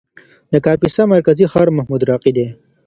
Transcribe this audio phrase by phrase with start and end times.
[0.51, 2.47] د کاپیسا مرکزي ښار محمودراقي دی.